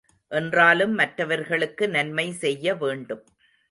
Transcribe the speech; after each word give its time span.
என்றாலும், 0.31 0.93
மற்றவர்களுக்கு 0.93 1.89
நன்மை 1.89 2.31
செய்ய 2.31 2.75
வேண்டும். 2.75 3.23